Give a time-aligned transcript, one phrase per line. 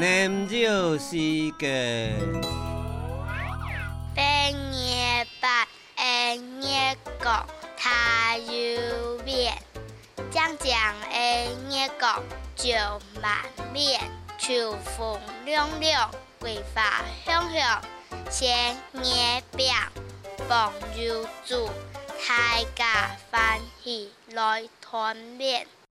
[0.00, 2.14] 南州西街，
[4.14, 5.66] 半夜八，
[5.96, 7.28] 半夜九，
[7.76, 9.60] 他又变，
[10.30, 11.20] 将将半
[11.68, 11.90] 月
[12.54, 12.76] 九，
[13.20, 13.38] 满
[13.72, 14.00] 面，
[14.38, 16.08] 秋风凉凉，
[16.38, 17.82] 桂花香香，
[18.30, 19.66] 仙月饼，
[20.48, 21.68] 朋友煮，
[22.28, 25.66] 大家欢喜来团圆。